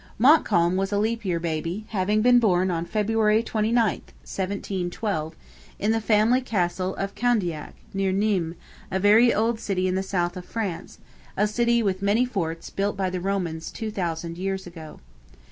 Montcalm 0.17 0.77
was 0.77 0.91
a 0.91 0.97
leap 0.97 1.23
year 1.25 1.39
baby, 1.39 1.85
having 1.89 2.23
been 2.23 2.39
born 2.39 2.71
on 2.71 2.85
February 2.87 3.43
29, 3.43 3.85
1712, 3.85 5.35
in 5.77 5.91
the 5.91 6.01
family 6.01 6.41
castle 6.41 6.95
of 6.95 7.13
Candiac, 7.13 7.73
near 7.93 8.11
Nimes, 8.11 8.55
a 8.89 8.97
very 8.97 9.31
old 9.31 9.59
city 9.59 9.87
of 9.87 9.93
the 9.93 10.01
south 10.01 10.35
of 10.35 10.43
France, 10.45 10.97
a 11.37 11.45
city 11.45 11.83
with 11.83 12.01
many 12.01 12.25
forts 12.25 12.71
built 12.71 12.97
by 12.97 13.11
the 13.11 13.21
Romans 13.21 13.69
two 13.69 13.91
thousand 13.91 14.39
years 14.39 14.65
ago. 14.65 14.99